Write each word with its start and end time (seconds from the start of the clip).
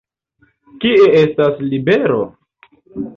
Kie 0.85 1.09
estas 1.19 1.61
Libero? 1.73 2.17